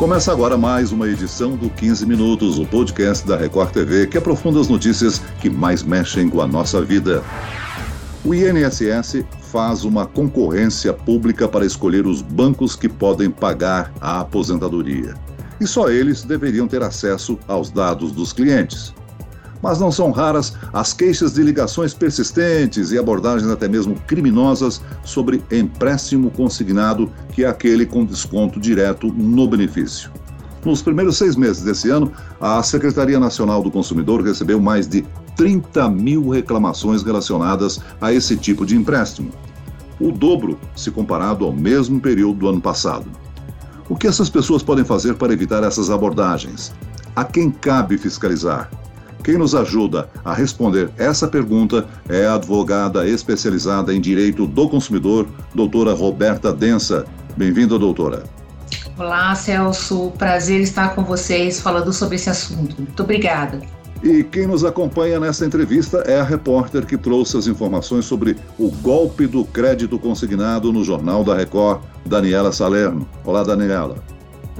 [0.00, 4.58] Começa agora mais uma edição do 15 Minutos, o podcast da Record TV que aprofunda
[4.58, 7.22] as notícias que mais mexem com a nossa vida.
[8.24, 15.14] O INSS faz uma concorrência pública para escolher os bancos que podem pagar a aposentadoria.
[15.60, 18.94] E só eles deveriam ter acesso aos dados dos clientes.
[19.62, 25.42] Mas não são raras as queixas de ligações persistentes e abordagens até mesmo criminosas sobre
[25.50, 30.10] empréstimo consignado, que é aquele com desconto direto no benefício.
[30.64, 35.04] Nos primeiros seis meses desse ano, a Secretaria Nacional do Consumidor recebeu mais de
[35.36, 39.30] 30 mil reclamações relacionadas a esse tipo de empréstimo.
[39.98, 43.06] O dobro se comparado ao mesmo período do ano passado.
[43.88, 46.72] O que essas pessoas podem fazer para evitar essas abordagens?
[47.16, 48.70] A quem cabe fiscalizar?
[49.22, 55.28] Quem nos ajuda a responder essa pergunta é a advogada especializada em direito do consumidor,
[55.54, 57.04] doutora Roberta Densa.
[57.36, 58.24] Bem-vinda, doutora.
[58.96, 60.12] Olá, Celso.
[60.18, 62.76] Prazer estar com vocês falando sobre esse assunto.
[62.78, 63.60] Muito obrigada.
[64.02, 68.70] E quem nos acompanha nessa entrevista é a repórter que trouxe as informações sobre o
[68.70, 73.06] golpe do crédito consignado no Jornal da Record, Daniela Salerno.
[73.24, 73.96] Olá, Daniela.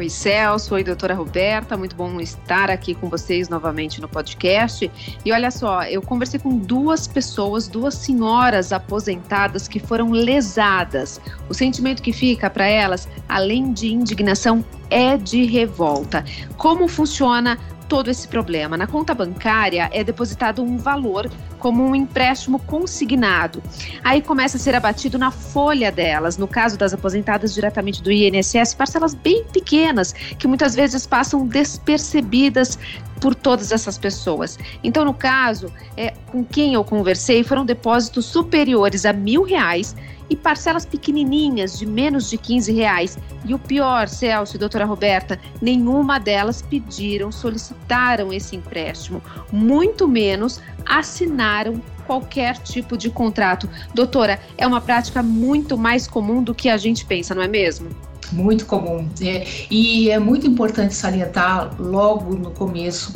[0.00, 0.74] Oi, Celso.
[0.76, 1.76] Oi, doutora Roberta.
[1.76, 4.90] Muito bom estar aqui com vocês novamente no podcast.
[5.22, 11.20] E olha só, eu conversei com duas pessoas, duas senhoras aposentadas que foram lesadas.
[11.50, 16.24] O sentimento que fica para elas, além de indignação, é de revolta.
[16.56, 17.58] Como funciona
[17.90, 18.76] todo esse problema?
[18.76, 23.60] Na conta bancária é depositado um valor como um empréstimo consignado.
[24.04, 28.74] Aí começa a ser abatido na folha delas, no caso das aposentadas diretamente do INSS,
[28.74, 32.78] parcelas bem pequenas, que muitas vezes passam despercebidas
[33.20, 34.56] por todas essas pessoas.
[34.84, 39.96] Então, no caso, é, com quem eu conversei, foram depósitos superiores a mil reais
[40.30, 43.18] e parcelas pequenininhas de menos de 15 reais.
[43.44, 49.20] E o pior, Celso e doutora Roberta, nenhuma delas pediram, solicitaram esse empréstimo,
[49.52, 53.68] muito menos assinaram qualquer tipo de contrato.
[53.94, 57.88] Doutora, é uma prática muito mais comum do que a gente pensa, não é mesmo?
[58.32, 59.08] Muito comum.
[59.20, 63.12] É, e é muito importante salientar logo no começo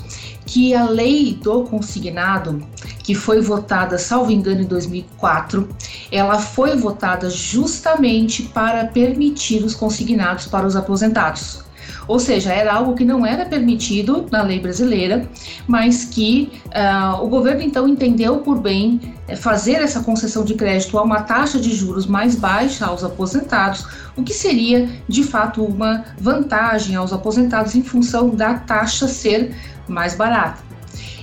[0.46, 2.62] que a lei do consignado,
[3.02, 5.68] que foi votada, salvo engano, em 2004,
[6.10, 11.64] ela foi votada justamente para permitir os consignados para os aposentados.
[12.06, 15.26] Ou seja, era algo que não era permitido na lei brasileira,
[15.66, 20.98] mas que uh, o governo então entendeu por bem eh, fazer essa concessão de crédito
[20.98, 26.04] a uma taxa de juros mais baixa aos aposentados, o que seria de fato uma
[26.18, 29.54] vantagem aos aposentados em função da taxa ser
[29.88, 30.62] mais barata.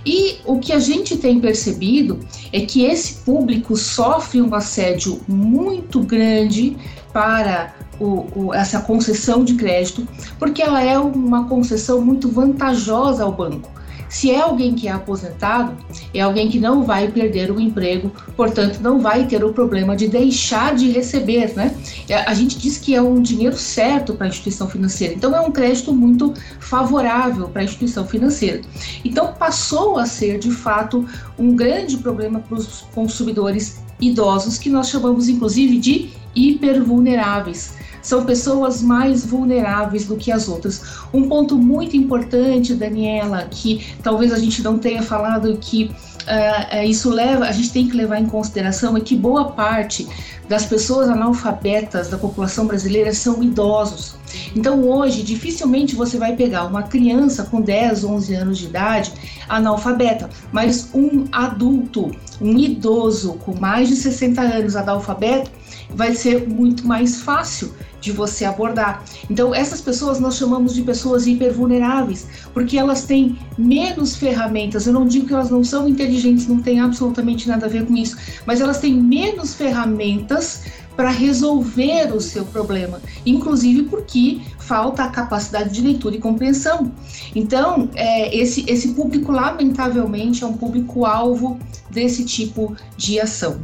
[0.06, 2.20] E o que a gente tem percebido
[2.52, 6.76] é que esse público sofre um assédio muito grande
[7.14, 10.08] para o, o, essa concessão de crédito,
[10.40, 13.70] porque ela é uma concessão muito vantajosa ao banco.
[14.12, 15.74] Se é alguém que é aposentado,
[16.14, 20.10] é alguém que não vai perder o emprego, portanto, não vai ter o problema de
[20.10, 21.74] deixar de receber, né?
[22.10, 25.40] É, a gente diz que é um dinheiro certo para a instituição financeira, então é
[25.40, 28.60] um crédito muito favorável para a instituição financeira.
[29.06, 31.08] Então, passou a ser de fato
[31.40, 38.82] um grande problema para os consumidores idosos, que nós chamamos inclusive de hipervulneráveis são pessoas
[38.82, 40.82] mais vulneráveis do que as outras.
[41.14, 45.92] Um ponto muito importante, Daniela, que talvez a gente não tenha falado que
[46.22, 50.08] uh, isso leva, a gente tem que levar em consideração é que boa parte
[50.48, 54.16] das pessoas analfabetas da população brasileira são idosos.
[54.56, 59.14] Então hoje dificilmente você vai pegar uma criança com 10, 11 anos de idade
[59.48, 65.52] analfabeta, mas um adulto, um idoso com mais de 60 anos analfabeto
[65.90, 69.04] vai ser muito mais fácil de você abordar.
[69.30, 74.88] Então, essas pessoas nós chamamos de pessoas hipervulneráveis, porque elas têm menos ferramentas.
[74.88, 77.96] Eu não digo que elas não são inteligentes, não tem absolutamente nada a ver com
[77.96, 80.64] isso, mas elas têm menos ferramentas
[80.96, 86.92] para resolver o seu problema, inclusive porque falta a capacidade de leitura e compreensão.
[87.36, 91.60] Então, é, esse, esse público, lamentavelmente, é um público-alvo
[91.90, 93.60] desse tipo de ação.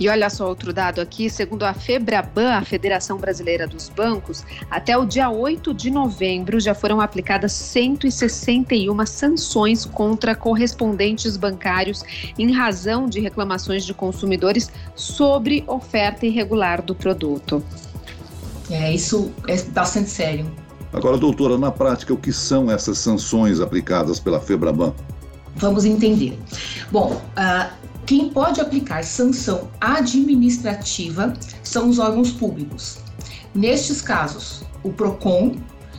[0.00, 4.96] E olha só outro dado aqui, segundo a Febraban, a Federação Brasileira dos Bancos, até
[4.96, 12.02] o dia 8 de novembro já foram aplicadas 161 sanções contra correspondentes bancários
[12.38, 17.62] em razão de reclamações de consumidores sobre oferta irregular do produto.
[18.70, 20.50] É, isso é bastante sério.
[20.94, 24.94] Agora, doutora, na prática, o que são essas sanções aplicadas pela Febraban?
[25.56, 26.38] Vamos entender.
[26.90, 27.79] Bom, uh,
[28.10, 32.98] quem pode aplicar sanção administrativa são os órgãos públicos.
[33.54, 35.54] Nestes casos, o PROCON,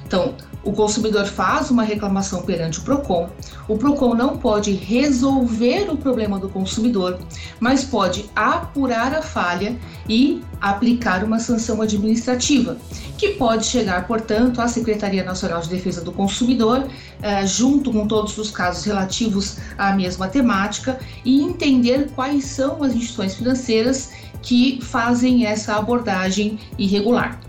[0.06, 3.30] Então, o consumidor faz uma reclamação perante o PROCON.
[3.68, 7.19] O PROCON não pode resolver o problema do consumidor,
[7.60, 9.75] mas pode apurar a falha
[10.08, 12.78] e aplicar uma sanção administrativa,
[13.18, 16.88] que pode chegar, portanto, à Secretaria Nacional de Defesa do Consumidor,
[17.22, 22.94] eh, junto com todos os casos relativos à mesma temática, e entender quais são as
[22.94, 24.12] instituições financeiras
[24.42, 27.40] que fazem essa abordagem irregular.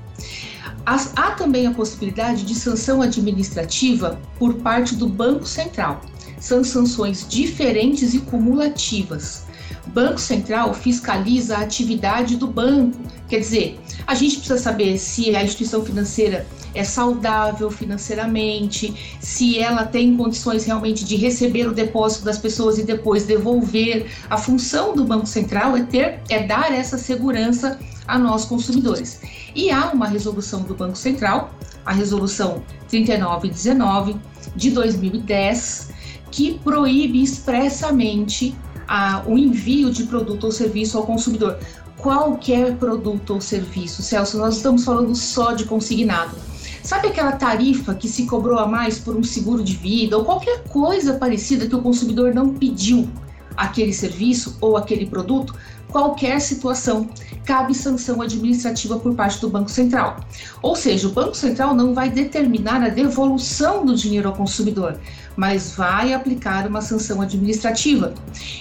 [0.84, 6.00] Há também a possibilidade de sanção administrativa por parte do Banco Central.
[6.40, 9.44] São sanções diferentes e cumulativas.
[9.86, 12.98] Banco Central fiscaliza a atividade do banco,
[13.28, 19.84] quer dizer, a gente precisa saber se a instituição financeira é saudável financeiramente, se ela
[19.84, 24.06] tem condições realmente de receber o depósito das pessoas e depois devolver.
[24.30, 29.20] A função do Banco Central é ter, é dar essa segurança a nós consumidores.
[29.54, 31.52] E há uma resolução do Banco Central,
[31.84, 34.16] a resolução 3919
[34.54, 35.90] de 2010,
[36.30, 38.56] que proíbe expressamente
[38.88, 41.58] a, o envio de produto ou serviço ao consumidor.
[41.98, 46.34] Qualquer produto ou serviço, Celso, nós estamos falando só de consignado.
[46.82, 50.64] Sabe aquela tarifa que se cobrou a mais por um seguro de vida ou qualquer
[50.64, 53.08] coisa parecida que o consumidor não pediu
[53.56, 55.54] aquele serviço ou aquele produto?
[55.92, 57.08] Qualquer situação,
[57.44, 60.16] cabe sanção administrativa por parte do Banco Central.
[60.62, 64.98] Ou seja, o Banco Central não vai determinar a devolução do dinheiro ao consumidor,
[65.36, 68.14] mas vai aplicar uma sanção administrativa.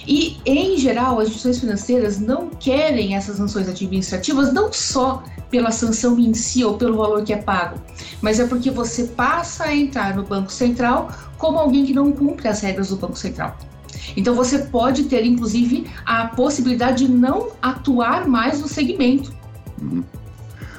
[0.05, 6.17] E, em geral, as instituições financeiras não querem essas sanções administrativas não só pela sanção
[6.19, 7.79] em si ou pelo valor que é pago,
[8.21, 12.47] mas é porque você passa a entrar no Banco Central como alguém que não cumpre
[12.47, 13.57] as regras do Banco Central.
[14.15, 19.33] Então você pode ter, inclusive, a possibilidade de não atuar mais no segmento.
[19.81, 20.03] Uhum.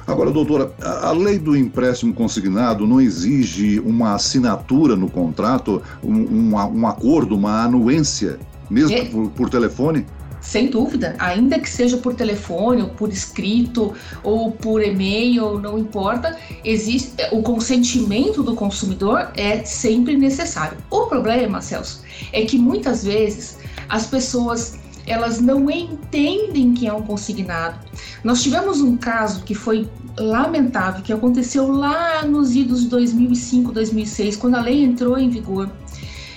[0.05, 6.55] Agora, doutora, a lei do empréstimo consignado não exige uma assinatura no contrato, um, um,
[6.55, 8.37] um acordo, uma anuência,
[8.69, 9.05] mesmo é.
[9.05, 10.05] por, por telefone?
[10.43, 16.37] Sem dúvida, ainda que seja por telefone, ou por escrito, ou por e-mail, não importa,
[16.65, 20.77] existe o consentimento do consumidor é sempre necessário.
[20.91, 22.03] O problema, Celso,
[22.33, 23.57] é que muitas vezes
[23.87, 27.77] as pessoas elas não entendem que é um consignado.
[28.21, 34.35] Nós tivemos um caso que foi lamentável, que aconteceu lá nos idos de 2005, 2006,
[34.35, 35.69] quando a lei entrou em vigor,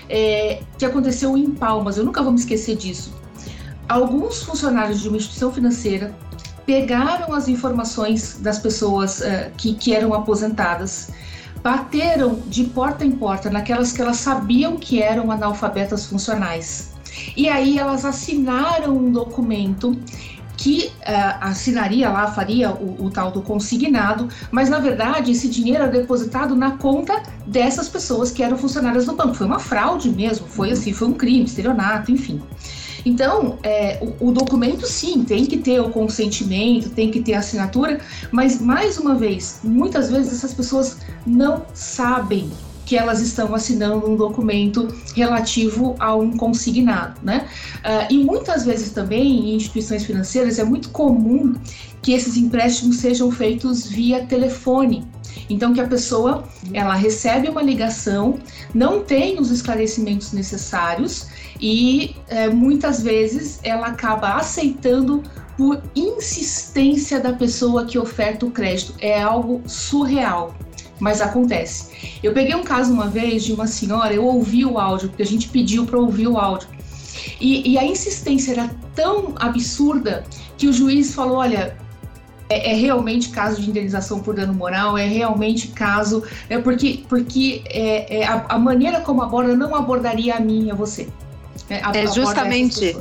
[0.08, 1.96] é, que aconteceu em Palmas.
[1.96, 3.25] Eu nunca vou me esquecer disso
[3.88, 6.14] alguns funcionários de uma instituição financeira
[6.64, 11.10] pegaram as informações das pessoas uh, que, que eram aposentadas,
[11.62, 16.92] bateram de porta em porta naquelas que elas sabiam que eram analfabetas funcionais.
[17.36, 19.96] E aí elas assinaram um documento
[20.56, 25.82] que uh, assinaria lá, faria o, o, tal do consignado, mas na verdade esse dinheiro
[25.82, 29.34] era depositado na conta dessas pessoas que eram funcionárias do banco.
[29.34, 32.42] Foi uma fraude mesmo, foi assim, foi um crime, estelionato, enfim.
[33.06, 37.38] Então, é, o, o, documento sim tem que ter o consentimento, tem que ter a
[37.38, 38.00] assinatura,
[38.32, 42.50] mas mais uma vez, muitas vezes essas pessoas não sabem
[42.84, 47.46] que elas estão assinando um documento relativo a um consignado, né?
[47.78, 51.54] Uh, e muitas vezes também em instituições financeiras é muito comum
[52.02, 55.04] que esses empréstimos sejam feitos via telefone.
[55.48, 58.38] Então que a pessoa ela recebe uma ligação,
[58.74, 61.26] não tem os esclarecimentos necessários
[61.60, 65.22] e é, muitas vezes ela acaba aceitando
[65.56, 68.94] por insistência da pessoa que oferta o crédito.
[69.00, 70.54] É algo surreal,
[71.00, 72.18] mas acontece.
[72.22, 75.26] Eu peguei um caso uma vez de uma senhora, eu ouvi o áudio, porque a
[75.26, 76.68] gente pediu para ouvir o áudio.
[77.40, 80.24] E, e, a insistência era tão absurda
[80.56, 81.76] que o juiz falou: olha,
[82.48, 86.22] é, é, realmente caso de indenização por dano moral, é realmente caso.
[86.48, 90.70] É porque porque é, é a, a, maneira como aborda não abordaria a mim e
[90.70, 91.08] a você.
[91.68, 92.96] É, é justamente.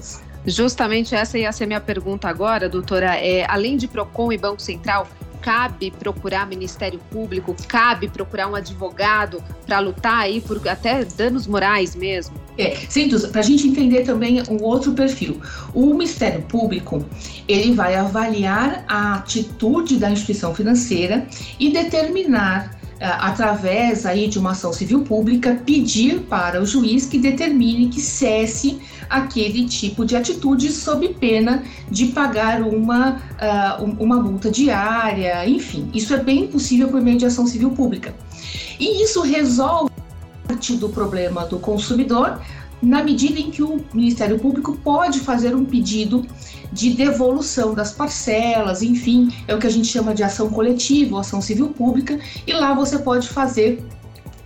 [0.48, 3.16] Justamente essa ia ser minha pergunta agora, doutora.
[3.16, 5.08] É, além de PROCON e Banco Central,
[5.46, 11.96] cabe procurar Ministério Público, cabe procurar um advogado para lutar aí por até danos morais
[11.96, 12.36] mesmo?
[12.58, 15.40] É, sim, para a gente entender também um outro perfil.
[15.72, 17.06] O Ministério Público,
[17.48, 21.28] ele vai avaliar a atitude da instituição financeira
[21.60, 27.90] e determinar através aí de uma ação civil pública, pedir para o juiz que determine
[27.90, 33.22] que cesse aquele tipo de atitude sob pena de pagar uma,
[33.80, 35.90] uh, uma multa diária, enfim.
[35.94, 38.16] Isso é bem possível por meio de ação civil pública.
[38.80, 39.92] E isso resolve
[40.48, 42.40] parte do problema do consumidor
[42.82, 46.26] na medida em que o Ministério Público pode fazer um pedido
[46.72, 51.42] de devolução das parcelas, enfim, é o que a gente chama de ação coletiva ação
[51.42, 53.84] civil pública, e lá você pode fazer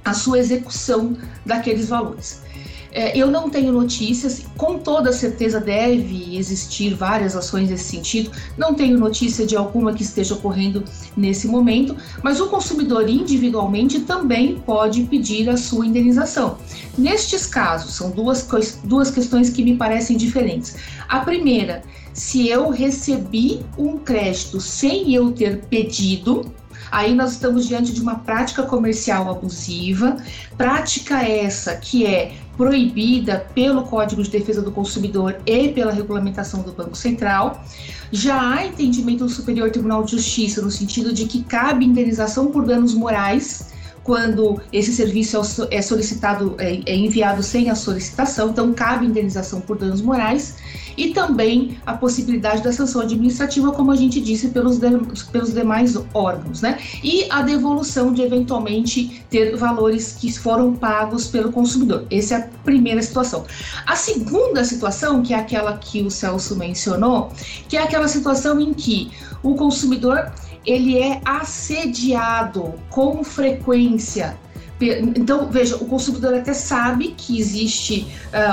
[0.03, 2.41] a sua execução daqueles valores.
[2.91, 8.31] É, eu não tenho notícias, com toda certeza deve existir várias ações nesse sentido.
[8.57, 10.83] Não tenho notícia de alguma que esteja ocorrendo
[11.15, 16.57] nesse momento, mas o consumidor individualmente também pode pedir a sua indenização.
[16.97, 18.47] Nestes casos, são duas,
[18.83, 20.75] duas questões que me parecem diferentes.
[21.07, 26.51] A primeira, se eu recebi um crédito sem eu ter pedido,
[26.91, 30.17] Aí nós estamos diante de uma prática comercial abusiva,
[30.57, 36.73] prática essa que é proibida pelo Código de Defesa do Consumidor e pela regulamentação do
[36.73, 37.63] Banco Central.
[38.11, 42.65] Já há entendimento do Superior Tribunal de Justiça no sentido de que cabe indenização por
[42.65, 43.71] danos morais
[44.09, 45.39] quando esse serviço
[45.69, 50.55] é solicitado, é, é enviado sem a solicitação, então cabe indenização por danos morais
[50.97, 54.89] e também a possibilidade da sanção administrativa, como a gente disse, pelos, de,
[55.31, 56.79] pelos demais órgãos, né?
[57.03, 62.07] E a devolução de eventualmente ter valores que foram pagos pelo consumidor.
[62.09, 63.45] Essa é a primeira situação.
[63.85, 67.31] A segunda situação, que é aquela que o Celso mencionou,
[67.67, 69.11] que é aquela situação em que
[69.43, 70.31] o consumidor
[70.69, 74.37] ele é assediado com frequência
[74.81, 78.07] então, veja, o consumidor até sabe que existe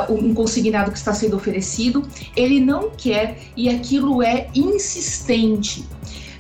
[0.09, 2.03] uh, um consignado que está sendo oferecido,
[2.35, 5.85] ele não quer e aquilo é insistente.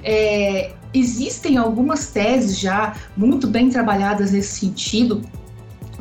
[0.02, 5.22] É, existem algumas teses já muito bem trabalhadas nesse sentido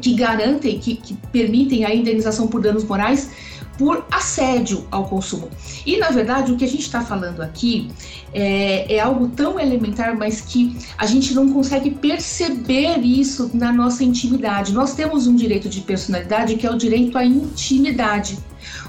[0.01, 3.29] que garantem, que, que permitem a indenização por danos morais
[3.77, 5.49] por assédio ao consumo.
[5.85, 7.89] E na verdade o que a gente está falando aqui
[8.33, 14.03] é, é, algo tão elementar, mas que a gente não consegue perceber isso na nossa
[14.03, 14.73] intimidade.
[14.73, 18.37] Nós temos um direito de personalidade que é o direito à intimidade.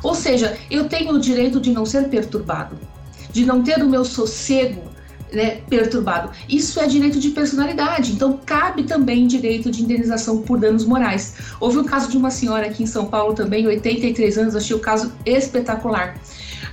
[0.02, 2.78] Ou seja, eu tenho o direito de não ser perturbado,
[3.31, 4.86] de não ter o meu sossego
[5.33, 6.30] né, perturbado.
[6.49, 11.35] Isso é direito de personalidade, então cabe também direito de indenização por danos morais.
[11.61, 14.80] Houve um caso de uma senhora aqui em São Paulo também, 83 anos, achei o
[14.80, 16.18] caso espetacular.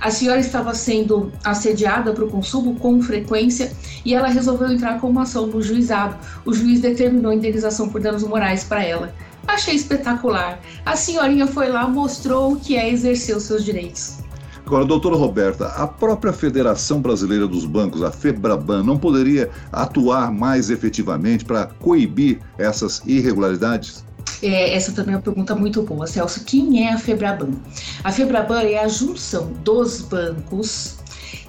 [0.00, 3.72] A senhora estava sendo assediada para o consumo com frequência
[4.04, 6.16] e ela resolveu entrar com uma ação no juizado.
[6.44, 9.14] O juiz determinou indenização por danos morais para ela.
[9.46, 10.60] Achei espetacular.
[10.84, 14.23] A senhorinha foi lá, mostrou o que é exercer os seus direitos.
[14.66, 20.70] Agora, doutora Roberta, a própria Federação Brasileira dos Bancos, a FEBRABAN, não poderia atuar mais
[20.70, 24.04] efetivamente para coibir essas irregularidades?
[24.42, 26.44] É, essa também é uma pergunta muito boa, Celso.
[26.44, 27.50] Quem é a FEBRABAN?
[28.02, 30.96] A FEBRABAN é a junção dos bancos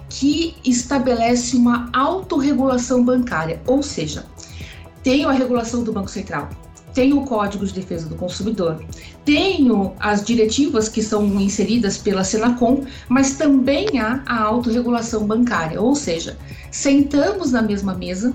[0.09, 4.25] que estabelece uma autorregulação bancária, ou seja,
[5.03, 6.49] tem a regulação do Banco Central,
[6.95, 8.81] tenho o Código de Defesa do Consumidor,
[9.25, 15.93] tenho as diretivas que são inseridas pela Senacom, mas também há a autorregulação bancária, ou
[15.93, 16.37] seja,
[16.71, 18.33] sentamos na mesma mesa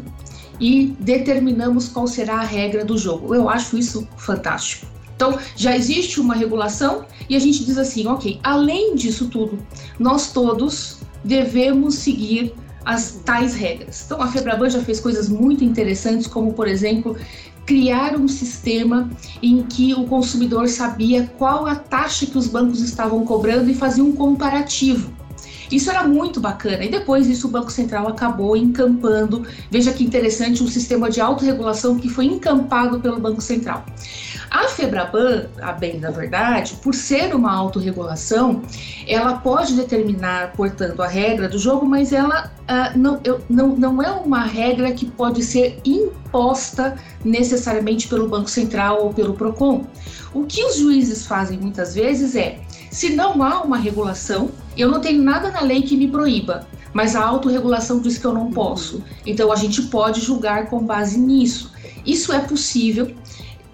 [0.61, 3.35] e determinamos qual será a regra do jogo.
[3.35, 4.87] Eu acho isso fantástico.
[5.17, 9.59] Então, já existe uma regulação e a gente diz assim, ok, além disso tudo,
[9.99, 14.03] nós todos devemos seguir as tais regras.
[14.05, 17.17] Então, a Febraban já fez coisas muito interessantes, como, por exemplo,
[17.71, 19.09] criar um sistema
[19.41, 24.03] em que o consumidor sabia qual a taxa que os bancos estavam cobrando e fazia
[24.03, 25.13] um comparativo.
[25.71, 26.85] Isso era muito bacana.
[26.85, 29.47] E depois isso o Banco Central acabou encampando.
[29.71, 33.87] Veja que interessante um sistema de autorregulação que foi encampado pelo Banco Central.
[34.51, 38.63] A Febraban, a bem da verdade, por ser uma autorregulação,
[39.07, 44.03] ela pode determinar, portanto, a regra do jogo, mas ela uh, não, eu, não, não
[44.03, 45.79] é uma regra que pode ser
[47.25, 49.85] necessariamente pelo Banco Central ou pelo PROCON.
[50.33, 52.61] O que os juízes fazem muitas vezes é,
[52.91, 57.15] se não há uma regulação, eu não tenho nada na lei que me proíba, mas
[57.15, 59.03] a autorregulação diz que eu não posso.
[59.27, 61.73] Então a gente pode julgar com base nisso.
[62.05, 63.15] Isso é possível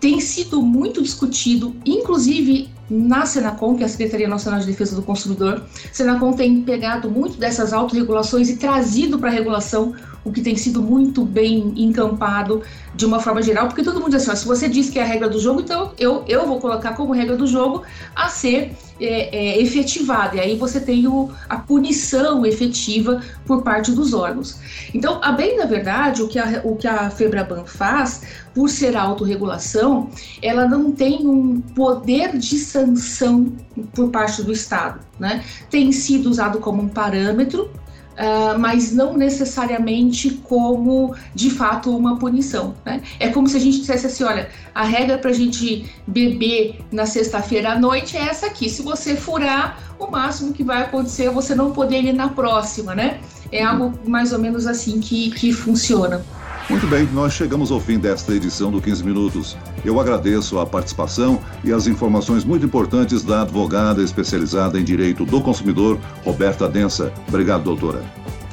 [0.01, 5.03] tem sido muito discutido, inclusive na Senacom, que é a Secretaria Nacional de Defesa do
[5.03, 5.65] Consumidor.
[5.93, 9.95] Senacom tem pegado muito dessas autorregulações e trazido para a regulação
[10.27, 12.63] o que tem sido muito bem encampado
[12.97, 15.07] de uma forma geral, porque todo mundo diz assim, se você diz que é a
[15.07, 19.37] regra do jogo, então eu, eu vou colocar como regra do jogo a ser é,
[19.37, 24.59] é, efetivada, e aí você tem o, a punição efetiva por parte dos órgãos.
[24.93, 28.97] Então, a bem da verdade, o que a, o que a Febraban faz, por ser
[28.97, 30.11] autorregulação,
[30.43, 33.53] ela não tem um poder de sanção
[33.95, 35.01] por parte do Estado.
[35.21, 35.45] Né?
[35.71, 37.71] Tem sido usado como um parâmetro
[38.17, 42.75] Uh, mas não necessariamente como de fato uma punição.
[42.85, 43.03] Né?
[43.21, 47.05] É como se a gente dissesse assim: olha, a regra para a gente beber na
[47.05, 48.71] sexta-feira à noite é essa aqui.
[48.71, 52.95] Se você furar, o máximo que vai acontecer é você não poder ir na próxima,
[52.95, 53.21] né?
[53.53, 56.25] É algo mais ou menos assim que, que funciona.
[56.69, 59.57] Muito bem, nós chegamos ao fim desta edição do 15 Minutos.
[59.85, 65.41] Eu agradeço a participação e as informações muito importantes da advogada especializada em direito do
[65.41, 67.13] consumidor, Roberta Densa.
[67.29, 68.03] Obrigado, doutora.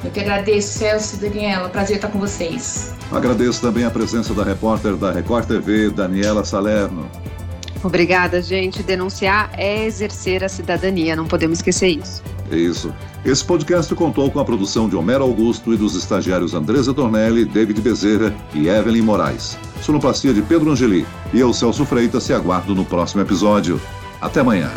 [0.04, 1.68] Eu que agradeço, Celso e Daniela.
[1.68, 2.94] Prazer estar com vocês.
[3.10, 7.10] Agradeço também a presença da repórter da Record TV, Daniela Salerno.
[7.82, 8.80] Obrigada, gente.
[8.82, 12.22] Denunciar é exercer a cidadania, não podemos esquecer isso.
[12.50, 12.92] É isso.
[13.24, 17.80] Esse podcast contou com a produção de Homero Augusto e dos estagiários Andresa Tornelli, David
[17.80, 19.58] Bezerra e Evelyn Moraes.
[19.82, 21.06] Sonoplastia de Pedro Angeli.
[21.32, 23.80] E eu, Celso Freitas, se aguardo no próximo episódio.
[24.20, 24.70] Até amanhã.